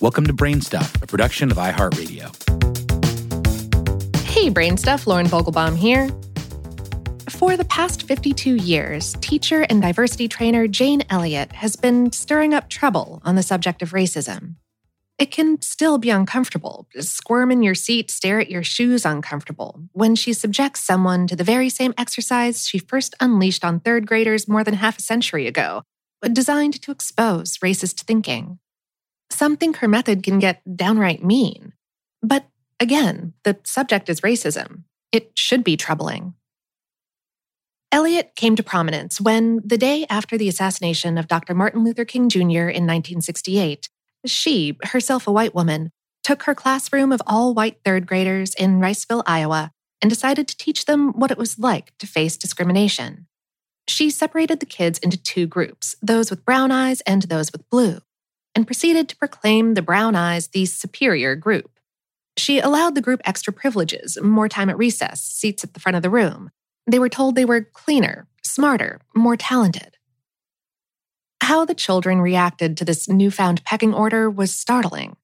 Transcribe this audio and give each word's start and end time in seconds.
Welcome 0.00 0.26
to 0.28 0.32
Brainstuff, 0.32 1.02
a 1.02 1.06
production 1.06 1.50
of 1.50 1.58
iHeartRadio. 1.58 2.34
Hey, 4.24 4.48
Brainstuff, 4.48 5.06
Lauren 5.06 5.26
Vogelbaum 5.26 5.76
here. 5.76 6.08
For 7.28 7.54
the 7.54 7.66
past 7.66 8.04
52 8.04 8.56
years, 8.56 9.12
teacher 9.20 9.66
and 9.68 9.82
diversity 9.82 10.26
trainer 10.26 10.66
Jane 10.66 11.02
Elliott 11.10 11.52
has 11.52 11.76
been 11.76 12.12
stirring 12.12 12.54
up 12.54 12.70
trouble 12.70 13.20
on 13.26 13.34
the 13.34 13.42
subject 13.42 13.82
of 13.82 13.90
racism. 13.90 14.54
It 15.18 15.30
can 15.30 15.60
still 15.60 15.98
be 15.98 16.08
uncomfortable, 16.08 16.88
squirm 17.00 17.50
in 17.50 17.62
your 17.62 17.74
seat, 17.74 18.10
stare 18.10 18.40
at 18.40 18.50
your 18.50 18.62
shoes 18.62 19.04
uncomfortable, 19.04 19.82
when 19.92 20.14
she 20.14 20.32
subjects 20.32 20.80
someone 20.80 21.26
to 21.26 21.36
the 21.36 21.44
very 21.44 21.68
same 21.68 21.92
exercise 21.98 22.66
she 22.66 22.78
first 22.78 23.14
unleashed 23.20 23.66
on 23.66 23.80
third 23.80 24.06
graders 24.06 24.48
more 24.48 24.64
than 24.64 24.72
half 24.72 24.96
a 24.96 25.02
century 25.02 25.46
ago, 25.46 25.82
designed 26.32 26.80
to 26.80 26.90
expose 26.90 27.58
racist 27.58 28.04
thinking. 28.04 28.58
Some 29.30 29.56
think 29.56 29.76
her 29.76 29.88
method 29.88 30.22
can 30.22 30.38
get 30.38 30.60
downright 30.76 31.24
mean. 31.24 31.72
But 32.22 32.46
again, 32.78 33.34
the 33.44 33.58
subject 33.64 34.08
is 34.08 34.20
racism. 34.20 34.84
It 35.12 35.32
should 35.36 35.64
be 35.64 35.76
troubling. 35.76 36.34
Elliott 37.92 38.36
came 38.36 38.54
to 38.54 38.62
prominence 38.62 39.20
when, 39.20 39.60
the 39.64 39.78
day 39.78 40.06
after 40.08 40.38
the 40.38 40.48
assassination 40.48 41.18
of 41.18 41.26
Dr. 41.26 41.54
Martin 41.54 41.82
Luther 41.82 42.04
King 42.04 42.28
Jr. 42.28 42.68
in 42.70 42.86
1968, 42.86 43.88
she, 44.26 44.78
herself 44.84 45.26
a 45.26 45.32
white 45.32 45.54
woman, 45.54 45.90
took 46.22 46.44
her 46.44 46.54
classroom 46.54 47.10
of 47.10 47.22
all 47.26 47.52
white 47.52 47.78
third 47.84 48.06
graders 48.06 48.54
in 48.54 48.78
Riceville, 48.78 49.24
Iowa, 49.26 49.72
and 50.00 50.08
decided 50.08 50.46
to 50.48 50.56
teach 50.56 50.84
them 50.84 51.12
what 51.18 51.30
it 51.30 51.38
was 51.38 51.58
like 51.58 51.92
to 51.98 52.06
face 52.06 52.36
discrimination. 52.36 53.26
She 53.88 54.10
separated 54.10 54.60
the 54.60 54.66
kids 54.66 54.98
into 55.00 55.20
two 55.20 55.46
groups 55.46 55.96
those 56.00 56.30
with 56.30 56.44
brown 56.44 56.70
eyes 56.70 57.00
and 57.02 57.22
those 57.22 57.50
with 57.50 57.68
blue 57.70 58.00
and 58.54 58.66
proceeded 58.66 59.08
to 59.08 59.16
proclaim 59.16 59.74
the 59.74 59.82
brown 59.82 60.16
eyes 60.16 60.48
the 60.48 60.66
superior 60.66 61.34
group. 61.34 61.78
She 62.36 62.58
allowed 62.58 62.94
the 62.94 63.02
group 63.02 63.20
extra 63.24 63.52
privileges, 63.52 64.18
more 64.22 64.48
time 64.48 64.70
at 64.70 64.78
recess, 64.78 65.22
seats 65.22 65.64
at 65.64 65.74
the 65.74 65.80
front 65.80 65.96
of 65.96 66.02
the 66.02 66.10
room. 66.10 66.50
They 66.86 66.98
were 66.98 67.08
told 67.08 67.34
they 67.34 67.44
were 67.44 67.62
cleaner, 67.62 68.28
smarter, 68.42 69.00
more 69.14 69.36
talented. 69.36 69.96
How 71.42 71.64
the 71.64 71.74
children 71.74 72.20
reacted 72.20 72.76
to 72.76 72.84
this 72.84 73.08
newfound 73.08 73.64
pecking 73.64 73.94
order 73.94 74.30
was 74.30 74.54
startling. 74.54 75.16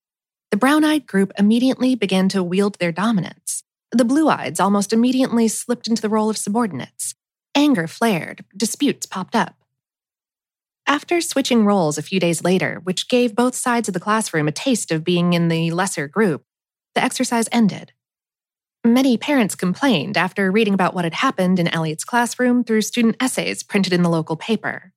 The 0.50 0.56
brown 0.56 0.84
eyed 0.84 1.06
group 1.06 1.32
immediately 1.38 1.94
began 1.94 2.28
to 2.30 2.42
wield 2.42 2.78
their 2.78 2.92
dominance. 2.92 3.62
The 3.92 4.04
blue 4.04 4.28
eyeds 4.28 4.60
almost 4.60 4.92
immediately 4.92 5.48
slipped 5.48 5.88
into 5.88 6.02
the 6.02 6.08
role 6.08 6.30
of 6.30 6.38
subordinates. 6.38 7.14
Anger 7.54 7.86
flared, 7.86 8.44
disputes 8.56 9.06
popped 9.06 9.34
up. 9.34 9.54
After 10.86 11.20
switching 11.20 11.64
roles 11.64 11.98
a 11.98 12.02
few 12.02 12.20
days 12.20 12.44
later, 12.44 12.80
which 12.84 13.08
gave 13.08 13.34
both 13.34 13.56
sides 13.56 13.88
of 13.88 13.94
the 13.94 14.00
classroom 14.00 14.46
a 14.46 14.52
taste 14.52 14.92
of 14.92 15.04
being 15.04 15.32
in 15.32 15.48
the 15.48 15.72
lesser 15.72 16.06
group, 16.06 16.44
the 16.94 17.02
exercise 17.02 17.48
ended. 17.50 17.92
Many 18.84 19.16
parents 19.16 19.56
complained 19.56 20.16
after 20.16 20.50
reading 20.50 20.74
about 20.74 20.94
what 20.94 21.04
had 21.04 21.14
happened 21.14 21.58
in 21.58 21.66
Elliott's 21.68 22.04
classroom 22.04 22.62
through 22.62 22.82
student 22.82 23.16
essays 23.18 23.64
printed 23.64 23.92
in 23.92 24.02
the 24.02 24.08
local 24.08 24.36
paper. 24.36 24.92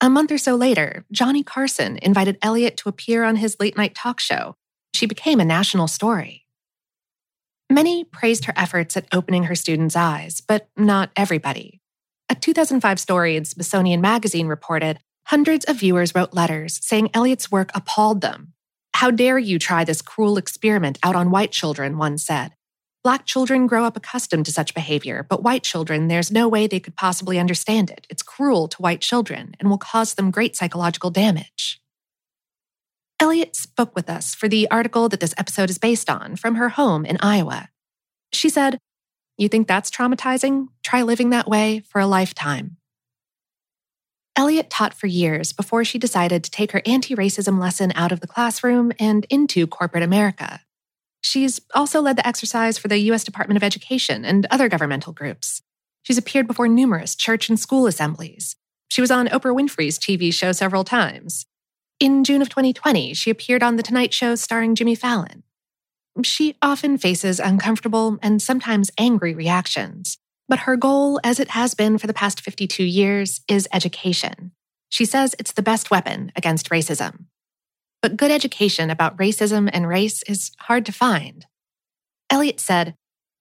A 0.00 0.08
month 0.08 0.32
or 0.32 0.38
so 0.38 0.54
later, 0.54 1.04
Johnny 1.12 1.42
Carson 1.42 1.98
invited 2.00 2.38
Elliott 2.40 2.78
to 2.78 2.88
appear 2.88 3.24
on 3.24 3.36
his 3.36 3.56
late 3.60 3.76
night 3.76 3.94
talk 3.94 4.20
show. 4.20 4.56
She 4.94 5.04
became 5.04 5.40
a 5.40 5.44
national 5.44 5.88
story. 5.88 6.46
Many 7.70 8.02
praised 8.04 8.46
her 8.46 8.54
efforts 8.56 8.96
at 8.96 9.06
opening 9.12 9.44
her 9.44 9.54
students' 9.54 9.94
eyes, 9.94 10.40
but 10.40 10.68
not 10.74 11.10
everybody. 11.14 11.82
A 12.30 12.34
2005 12.34 12.98
story 12.98 13.36
in 13.36 13.44
Smithsonian 13.44 14.00
Magazine 14.00 14.46
reported 14.46 15.00
Hundreds 15.28 15.66
of 15.66 15.78
viewers 15.78 16.14
wrote 16.14 16.32
letters 16.32 16.80
saying 16.82 17.10
Elliott's 17.12 17.52
work 17.52 17.70
appalled 17.74 18.22
them. 18.22 18.54
How 18.94 19.10
dare 19.10 19.38
you 19.38 19.58
try 19.58 19.84
this 19.84 20.00
cruel 20.00 20.38
experiment 20.38 20.98
out 21.02 21.14
on 21.14 21.30
white 21.30 21.52
children, 21.52 21.98
one 21.98 22.16
said. 22.16 22.54
Black 23.04 23.26
children 23.26 23.66
grow 23.66 23.84
up 23.84 23.94
accustomed 23.94 24.46
to 24.46 24.52
such 24.52 24.74
behavior, 24.74 25.26
but 25.28 25.42
white 25.42 25.62
children, 25.62 26.08
there's 26.08 26.32
no 26.32 26.48
way 26.48 26.66
they 26.66 26.80
could 26.80 26.96
possibly 26.96 27.38
understand 27.38 27.90
it. 27.90 28.06
It's 28.08 28.22
cruel 28.22 28.68
to 28.68 28.80
white 28.80 29.02
children 29.02 29.54
and 29.60 29.68
will 29.68 29.76
cause 29.76 30.14
them 30.14 30.30
great 30.30 30.56
psychological 30.56 31.10
damage. 31.10 31.78
Elliott 33.20 33.54
spoke 33.54 33.94
with 33.94 34.08
us 34.08 34.34
for 34.34 34.48
the 34.48 34.66
article 34.70 35.10
that 35.10 35.20
this 35.20 35.34
episode 35.36 35.68
is 35.68 35.76
based 35.76 36.08
on 36.08 36.36
from 36.36 36.54
her 36.54 36.70
home 36.70 37.04
in 37.04 37.18
Iowa. 37.20 37.68
She 38.32 38.48
said, 38.48 38.78
You 39.36 39.50
think 39.50 39.68
that's 39.68 39.90
traumatizing? 39.90 40.68
Try 40.82 41.02
living 41.02 41.28
that 41.30 41.48
way 41.48 41.80
for 41.80 42.00
a 42.00 42.06
lifetime. 42.06 42.77
Elliott 44.38 44.70
taught 44.70 44.94
for 44.94 45.08
years 45.08 45.52
before 45.52 45.84
she 45.84 45.98
decided 45.98 46.44
to 46.44 46.50
take 46.52 46.70
her 46.70 46.80
anti 46.86 47.16
racism 47.16 47.58
lesson 47.58 47.92
out 47.96 48.12
of 48.12 48.20
the 48.20 48.28
classroom 48.28 48.92
and 48.96 49.26
into 49.28 49.66
corporate 49.66 50.04
America. 50.04 50.60
She's 51.20 51.60
also 51.74 52.00
led 52.00 52.16
the 52.16 52.26
exercise 52.26 52.78
for 52.78 52.86
the 52.86 52.98
U.S. 52.98 53.24
Department 53.24 53.56
of 53.56 53.64
Education 53.64 54.24
and 54.24 54.46
other 54.48 54.68
governmental 54.68 55.12
groups. 55.12 55.60
She's 56.04 56.18
appeared 56.18 56.46
before 56.46 56.68
numerous 56.68 57.16
church 57.16 57.48
and 57.48 57.58
school 57.58 57.88
assemblies. 57.88 58.54
She 58.86 59.00
was 59.00 59.10
on 59.10 59.26
Oprah 59.26 59.52
Winfrey's 59.52 59.98
TV 59.98 60.32
show 60.32 60.52
several 60.52 60.84
times. 60.84 61.44
In 61.98 62.22
June 62.22 62.40
of 62.40 62.48
2020, 62.48 63.14
she 63.14 63.30
appeared 63.30 63.64
on 63.64 63.74
The 63.74 63.82
Tonight 63.82 64.14
Show 64.14 64.36
starring 64.36 64.76
Jimmy 64.76 64.94
Fallon. 64.94 65.42
She 66.22 66.54
often 66.62 66.96
faces 66.96 67.40
uncomfortable 67.40 68.20
and 68.22 68.40
sometimes 68.40 68.92
angry 68.98 69.34
reactions. 69.34 70.16
But 70.48 70.60
her 70.60 70.76
goal, 70.76 71.20
as 71.22 71.38
it 71.38 71.50
has 71.50 71.74
been 71.74 71.98
for 71.98 72.06
the 72.06 72.14
past 72.14 72.40
52 72.40 72.82
years, 72.82 73.42
is 73.48 73.68
education. 73.72 74.52
She 74.88 75.04
says 75.04 75.36
it's 75.38 75.52
the 75.52 75.62
best 75.62 75.90
weapon 75.90 76.32
against 76.34 76.70
racism. 76.70 77.26
But 78.00 78.16
good 78.16 78.30
education 78.30 78.90
about 78.90 79.18
racism 79.18 79.68
and 79.72 79.86
race 79.86 80.22
is 80.22 80.52
hard 80.60 80.86
to 80.86 80.92
find. 80.92 81.44
Elliott 82.30 82.60
said, 82.60 82.94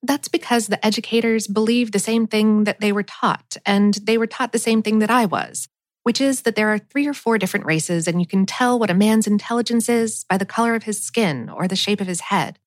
That's 0.04 0.28
because 0.28 0.68
the 0.68 0.86
educators 0.86 1.48
believe 1.48 1.92
the 1.92 2.00
same 2.00 2.28
thing 2.28 2.66
that 2.66 2.82
they 2.82 2.92
were 2.92 3.04
taught, 3.04 3.56
and 3.66 3.94
they 3.96 4.18
were 4.18 4.28
taught 4.28 4.52
the 4.52 4.60
same 4.60 4.82
thing 4.82 5.00
that 5.00 5.12
I 5.12 5.26
was, 5.26 5.70
which 6.04 6.20
is 6.20 6.42
that 6.42 6.56
there 6.56 6.70
are 6.70 6.80
three 6.80 7.08
or 7.08 7.14
four 7.14 7.38
different 7.38 7.66
races, 7.66 8.08
and 8.08 8.20
you 8.20 8.28
can 8.28 8.46
tell 8.46 8.78
what 8.78 8.90
a 8.90 8.96
man's 8.96 9.28
intelligence 9.28 9.88
is 9.88 10.26
by 10.28 10.38
the 10.38 10.46
color 10.46 10.76
of 10.76 10.84
his 10.84 11.02
skin 11.02 11.50
or 11.50 11.68
the 11.68 11.76
shape 11.76 12.02
of 12.02 12.08
his 12.08 12.22
head. 12.22 12.60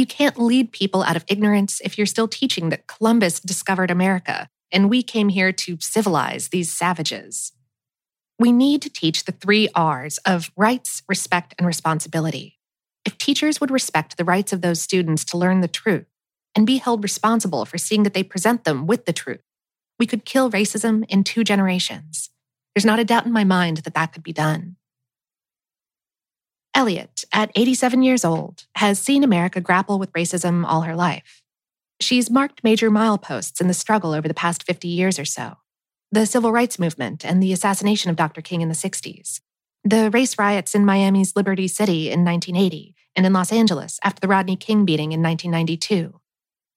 You 0.00 0.06
can't 0.06 0.40
lead 0.40 0.72
people 0.72 1.02
out 1.02 1.16
of 1.16 1.26
ignorance 1.28 1.78
if 1.84 1.98
you're 1.98 2.06
still 2.06 2.26
teaching 2.26 2.70
that 2.70 2.86
Columbus 2.86 3.38
discovered 3.38 3.90
America 3.90 4.48
and 4.72 4.88
we 4.88 5.02
came 5.02 5.28
here 5.28 5.52
to 5.52 5.76
civilize 5.78 6.48
these 6.48 6.74
savages. 6.74 7.52
We 8.38 8.50
need 8.50 8.80
to 8.80 8.88
teach 8.88 9.26
the 9.26 9.32
three 9.32 9.68
R's 9.74 10.16
of 10.24 10.52
rights, 10.56 11.02
respect, 11.06 11.54
and 11.58 11.66
responsibility. 11.66 12.58
If 13.04 13.18
teachers 13.18 13.60
would 13.60 13.70
respect 13.70 14.16
the 14.16 14.24
rights 14.24 14.54
of 14.54 14.62
those 14.62 14.80
students 14.80 15.22
to 15.26 15.36
learn 15.36 15.60
the 15.60 15.68
truth 15.68 16.06
and 16.56 16.66
be 16.66 16.78
held 16.78 17.02
responsible 17.02 17.66
for 17.66 17.76
seeing 17.76 18.04
that 18.04 18.14
they 18.14 18.22
present 18.22 18.64
them 18.64 18.86
with 18.86 19.04
the 19.04 19.12
truth, 19.12 19.42
we 19.98 20.06
could 20.06 20.24
kill 20.24 20.50
racism 20.50 21.04
in 21.10 21.24
two 21.24 21.44
generations. 21.44 22.30
There's 22.74 22.86
not 22.86 23.00
a 23.00 23.04
doubt 23.04 23.26
in 23.26 23.32
my 23.32 23.44
mind 23.44 23.76
that 23.84 23.92
that 23.92 24.14
could 24.14 24.22
be 24.22 24.32
done. 24.32 24.76
Elliott, 26.74 27.24
at 27.32 27.50
87 27.54 28.02
years 28.02 28.24
old, 28.24 28.66
has 28.76 28.98
seen 28.98 29.24
America 29.24 29.60
grapple 29.60 29.98
with 29.98 30.12
racism 30.12 30.64
all 30.64 30.82
her 30.82 30.94
life. 30.94 31.42
She's 32.00 32.30
marked 32.30 32.64
major 32.64 32.90
mileposts 32.90 33.60
in 33.60 33.68
the 33.68 33.74
struggle 33.74 34.12
over 34.12 34.28
the 34.28 34.34
past 34.34 34.62
50 34.62 34.88
years 34.88 35.18
or 35.18 35.24
so 35.24 35.56
the 36.12 36.26
civil 36.26 36.50
rights 36.50 36.76
movement 36.78 37.24
and 37.24 37.40
the 37.40 37.52
assassination 37.52 38.10
of 38.10 38.16
Dr. 38.16 38.42
King 38.42 38.62
in 38.62 38.68
the 38.68 38.74
60s, 38.74 39.40
the 39.84 40.10
race 40.10 40.36
riots 40.38 40.74
in 40.74 40.84
Miami's 40.84 41.36
Liberty 41.36 41.68
City 41.68 42.10
in 42.10 42.24
1980, 42.24 42.96
and 43.14 43.24
in 43.24 43.32
Los 43.32 43.52
Angeles 43.52 44.00
after 44.02 44.20
the 44.20 44.28
Rodney 44.28 44.56
King 44.56 44.84
beating 44.84 45.12
in 45.12 45.22
1992, 45.22 46.20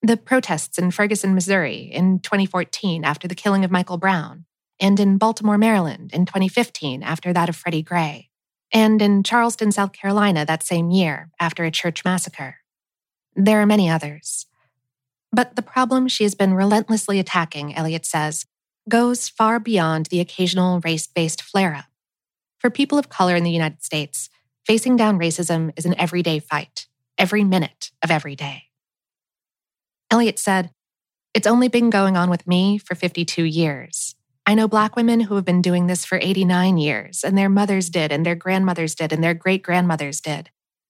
the 0.04 0.18
protests 0.18 0.78
in 0.78 0.92
Ferguson, 0.92 1.34
Missouri 1.34 1.90
in 1.92 2.20
2014 2.20 3.04
after 3.04 3.28
the 3.28 3.36
killing 3.36 3.66
of 3.66 3.72
Michael 3.72 3.98
Brown, 3.98 4.46
and 4.80 5.00
in 5.00 5.18
Baltimore, 5.18 5.58
Maryland 5.58 6.12
in 6.14 6.26
2015 6.26 7.02
after 7.02 7.34
that 7.34 7.50
of 7.50 7.56
Freddie 7.56 7.82
Gray 7.82 8.30
and 8.74 9.02
in 9.02 9.22
Charleston, 9.22 9.72
South 9.72 9.94
Carolina 9.94 10.46
that 10.46 10.64
same 10.64 10.90
year 10.90 11.30
after 11.40 11.64
a 11.64 11.72
church 11.72 12.04
massacre. 12.04 12.58
There 13.36 13.62
are 13.62 13.68
many 13.68 13.90
others. 13.90 14.48
But 15.32 15.56
the 15.56 15.62
problem 15.62 16.08
she 16.08 16.24
has 16.24 16.36
been 16.36 16.56
relentlessly 16.56 17.20
attacking, 17.20 17.76
Elliott 17.76 18.06
says, 18.06 18.46
goes 18.90 19.30
far 19.30 19.60
beyond 19.60 20.08
the 20.08 20.20
occasional 20.20 20.80
race 20.82 21.08
based 21.08 21.42
flare 21.42 21.76
up. 21.76 21.86
For 22.58 22.70
people 22.70 22.98
of 22.98 23.10
color 23.10 23.36
in 23.36 23.44
the 23.44 23.52
United 23.52 23.84
States, 23.84 24.30
facing 24.66 24.96
down 24.96 25.20
racism 25.20 25.72
is 25.78 25.86
an 25.86 26.00
everyday 26.00 26.40
fight, 26.40 26.88
every 27.18 27.44
minute 27.44 27.92
of 28.04 28.12
every 28.12 28.36
day. 28.36 28.64
Elliott 30.10 30.40
said, 30.40 30.72
It's 31.34 31.48
only 31.48 31.68
been 31.68 31.90
going 31.90 32.18
on 32.18 32.30
with 32.30 32.48
me 32.48 32.78
for 32.78 32.96
52 32.96 33.44
years. 33.44 34.16
I 34.46 34.56
know 34.56 34.68
Black 34.68 34.96
women 34.96 35.22
who 35.22 35.36
have 35.36 35.46
been 35.46 35.62
doing 35.62 35.88
this 35.88 36.04
for 36.04 36.20
89 36.22 36.78
years, 36.78 37.24
and 37.24 37.38
their 37.38 37.50
mothers 37.50 37.90
did, 37.90 38.12
and 38.12 38.26
their 38.26 38.36
grandmothers 38.36 38.94
did, 38.94 39.14
and 39.14 39.24
their 39.24 39.34
great 39.34 39.64
grandmothers 39.64 40.20
did. 40.20 40.50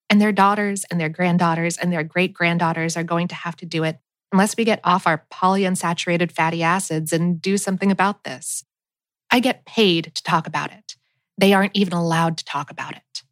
And 0.10 0.20
their 0.20 0.32
daughters 0.32 0.86
and 0.90 1.00
their 1.00 1.10
granddaughters 1.10 1.78
and 1.78 1.92
their 1.92 2.04
great 2.04 2.34
granddaughters 2.34 2.98
are 2.98 3.04
going 3.04 3.28
to 3.28 3.36
have 3.36 3.56
to 3.58 3.66
do 3.66 3.84
it 3.84 4.00
unless 4.32 4.58
we 4.58 4.64
get 4.64 4.80
off 4.84 5.06
our 5.06 5.26
polyunsaturated 5.32 6.32
fatty 6.32 6.64
acids 6.64 7.14
and 7.14 7.40
do 7.40 7.58
something 7.58 7.92
about 7.92 8.24
this. 8.24 8.64
I 9.30 9.40
get 9.40 9.66
paid 9.66 10.12
to 10.16 10.24
talk 10.24 10.48
about 10.48 10.72
it. 10.72 10.96
They 11.38 11.54
aren't 11.54 11.76
even 11.76 11.94
allowed 11.94 12.38
to 12.38 12.46
talk 12.46 12.72
about 12.72 12.96
it. 12.96 13.24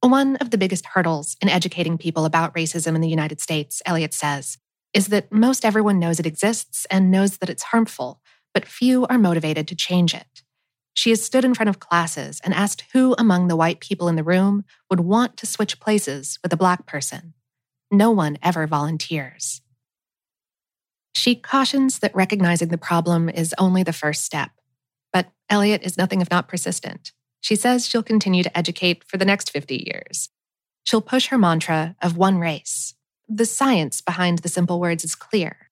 One 0.00 0.36
of 0.36 0.50
the 0.50 0.58
biggest 0.58 0.86
hurdles 0.86 1.36
in 1.40 1.48
educating 1.48 1.98
people 1.98 2.24
about 2.24 2.54
racism 2.54 2.94
in 2.94 3.00
the 3.00 3.08
United 3.08 3.40
States, 3.40 3.82
Elliott 3.86 4.14
says, 4.14 4.58
is 4.94 5.08
that 5.08 5.32
most 5.32 5.64
everyone 5.64 5.98
knows 5.98 6.20
it 6.20 6.26
exists 6.26 6.86
and 6.90 7.10
knows 7.10 7.38
that 7.38 7.50
it's 7.50 7.64
harmful, 7.64 8.20
but 8.54 8.64
few 8.64 9.04
are 9.06 9.18
motivated 9.18 9.68
to 9.68 9.74
change 9.74 10.14
it. 10.14 10.42
She 10.94 11.10
has 11.10 11.22
stood 11.22 11.44
in 11.44 11.54
front 11.54 11.68
of 11.68 11.80
classes 11.80 12.40
and 12.44 12.54
asked 12.54 12.84
who 12.92 13.16
among 13.18 13.48
the 13.48 13.56
white 13.56 13.80
people 13.80 14.06
in 14.08 14.14
the 14.14 14.22
room 14.22 14.64
would 14.88 15.00
want 15.00 15.36
to 15.38 15.46
switch 15.46 15.80
places 15.80 16.38
with 16.42 16.52
a 16.52 16.56
black 16.56 16.86
person. 16.86 17.34
No 17.90 18.12
one 18.12 18.38
ever 18.42 18.68
volunteers. 18.68 19.60
She 21.14 21.34
cautions 21.34 21.98
that 21.98 22.14
recognizing 22.14 22.68
the 22.68 22.78
problem 22.78 23.28
is 23.28 23.54
only 23.58 23.82
the 23.82 23.92
first 23.92 24.24
step. 24.24 24.50
But 25.12 25.28
Elliott 25.50 25.82
is 25.82 25.98
nothing 25.98 26.20
if 26.20 26.30
not 26.30 26.48
persistent. 26.48 27.12
She 27.40 27.56
says 27.56 27.86
she'll 27.86 28.02
continue 28.02 28.42
to 28.42 28.56
educate 28.56 29.04
for 29.04 29.16
the 29.16 29.24
next 29.24 29.50
50 29.50 29.84
years. 29.86 30.30
She'll 30.84 31.00
push 31.00 31.26
her 31.28 31.38
mantra 31.38 31.96
of 32.00 32.16
one 32.16 32.38
race. 32.38 32.94
The 33.28 33.46
science 33.46 34.00
behind 34.00 34.40
the 34.40 34.48
simple 34.48 34.80
words 34.80 35.04
is 35.04 35.14
clear. 35.14 35.70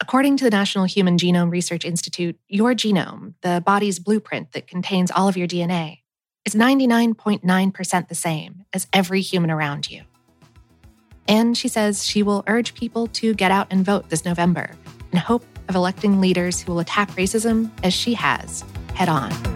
According 0.00 0.36
to 0.38 0.44
the 0.44 0.50
National 0.50 0.84
Human 0.84 1.18
Genome 1.18 1.50
Research 1.50 1.84
Institute, 1.84 2.38
your 2.48 2.74
genome, 2.74 3.34
the 3.42 3.62
body's 3.64 3.98
blueprint 3.98 4.52
that 4.52 4.66
contains 4.66 5.10
all 5.10 5.28
of 5.28 5.36
your 5.36 5.48
DNA, 5.48 5.98
is 6.46 6.54
99.9% 6.54 8.08
the 8.08 8.14
same 8.14 8.64
as 8.72 8.86
every 8.92 9.20
human 9.20 9.50
around 9.50 9.90
you. 9.90 10.02
And 11.28 11.56
she 11.56 11.68
says 11.68 12.04
she 12.04 12.22
will 12.22 12.44
urge 12.46 12.74
people 12.74 13.08
to 13.08 13.34
get 13.34 13.50
out 13.50 13.66
and 13.70 13.84
vote 13.84 14.08
this 14.08 14.24
November 14.24 14.70
in 15.12 15.18
hope 15.18 15.44
of 15.68 15.74
electing 15.74 16.20
leaders 16.20 16.60
who 16.60 16.72
will 16.72 16.80
attack 16.80 17.10
racism 17.12 17.70
as 17.82 17.92
she 17.92 18.14
has, 18.14 18.64
head 18.94 19.08
on. 19.08 19.49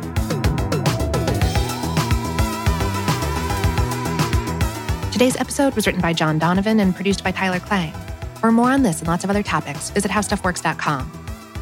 Today's 5.15 5.37
episode 5.37 5.77
was 5.77 5.87
written 5.87 6.03
by 6.03 6.13
John 6.13 6.41
Donovan 6.41 6.81
and 6.81 6.93
produced 6.93 7.23
by 7.23 7.31
Tyler 7.31 7.61
Klang. 7.61 7.93
For 8.41 8.51
more 8.51 8.73
on 8.73 8.83
this 8.83 8.99
and 8.99 9.07
lots 9.07 9.23
of 9.23 9.31
other 9.31 9.45
topics, 9.45 9.91
visit 9.91 10.11
howstuffworks.com. 10.11 11.09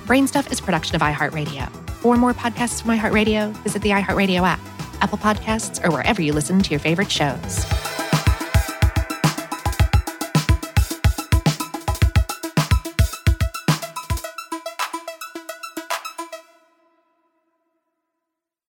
Brainstuff 0.07 0.51
is 0.51 0.59
production 0.59 0.97
of 0.97 1.03
iHeartRadio. 1.03 1.71
For 1.97 2.17
more 2.17 2.33
podcasts 2.33 2.81
from 2.81 2.97
iHeartRadio, 2.97 3.53
visit 3.59 3.83
the 3.83 3.91
iHeartRadio 3.91 4.41
app, 4.41 4.59
Apple 5.03 5.19
Podcasts, 5.19 5.85
or 5.85 5.91
wherever 5.91 6.23
you 6.23 6.33
listen 6.33 6.63
to 6.63 6.71
your 6.71 6.81
favorite 6.81 7.13
shows. 7.13 7.67